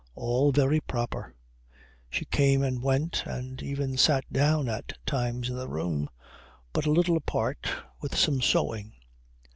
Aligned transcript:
All 0.15 0.51
very 0.51 0.79
proper. 0.79 1.35
She 2.09 2.25
came 2.25 2.63
and 2.63 2.81
went 2.81 3.21
and 3.27 3.61
even 3.61 3.97
sat 3.97 4.23
down 4.33 4.67
at 4.67 4.97
times 5.05 5.47
in 5.47 5.55
the 5.55 5.69
room, 5.69 6.09
but 6.73 6.87
a 6.87 6.91
little 6.91 7.17
apart, 7.17 7.67
with 8.01 8.17
some 8.17 8.41
sewing. 8.41 8.93